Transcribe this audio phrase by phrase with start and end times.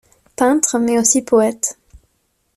[0.35, 1.77] Peintre mais aussi poète.